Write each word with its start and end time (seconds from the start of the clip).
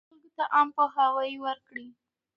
خلکو 0.09 0.29
ته 0.37 0.43
عامه 0.53 0.71
پوهاوی 0.75 1.33
ورکړئ. 1.45 1.87